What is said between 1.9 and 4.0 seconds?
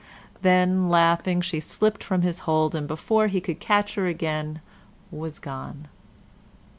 from his hold, and before he could catch